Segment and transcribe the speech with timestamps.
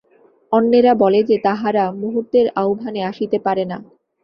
[0.51, 3.77] অন্যেরা বলে যে, তাহারা মুহূর্তের আহ্বানে আসিতে পারে না।